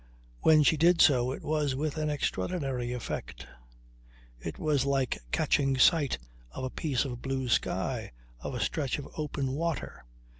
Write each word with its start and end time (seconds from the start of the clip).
When 0.39 0.63
she 0.63 0.77
did 0.77 0.99
so 0.99 1.31
it 1.31 1.43
was 1.43 1.75
with 1.75 1.95
an 1.99 2.09
extraordinary 2.09 2.91
effect. 2.91 3.45
It 4.39 4.57
was 4.57 4.83
like 4.83 5.19
catching 5.31 5.77
sight 5.77 6.17
of 6.49 6.63
a 6.63 6.71
piece 6.71 7.05
of 7.05 7.21
blue 7.21 7.47
sky, 7.49 8.11
of 8.39 8.55
a 8.55 8.59
stretch 8.59 8.97
of 8.97 9.07
open 9.15 9.51
water. 9.53 10.03